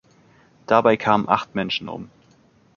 [0.65, 2.09] Dabei kamen acht Menschen um.